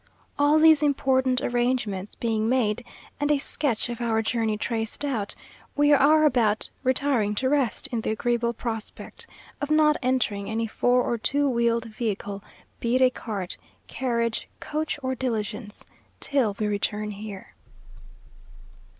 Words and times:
All 0.39 0.57
these 0.57 0.81
important 0.81 1.41
arrangements 1.41 2.15
being 2.15 2.49
made, 2.49 2.83
and 3.19 3.31
a 3.31 3.37
sketch 3.37 3.87
of 3.87 4.01
our 4.01 4.23
journey 4.23 4.57
traced 4.57 5.05
out, 5.05 5.35
we 5.75 5.93
are 5.93 6.25
about 6.25 6.67
retiring 6.81 7.35
to 7.35 7.47
rest, 7.49 7.85
in 7.91 8.01
the 8.01 8.09
agreeable 8.09 8.51
prospect 8.51 9.27
of 9.61 9.69
not 9.69 9.97
entering 10.01 10.49
any 10.49 10.65
four 10.65 11.03
or 11.03 11.19
two 11.19 11.47
wheeled 11.47 11.85
vehicle, 11.85 12.43
be 12.79 12.95
it 12.95 13.01
a 13.03 13.11
cart, 13.11 13.57
carriage, 13.85 14.49
coach, 14.59 14.97
or 15.03 15.13
diligence, 15.13 15.85
till 16.19 16.55
we 16.59 16.65
return 16.65 17.11
here. 17.11 17.53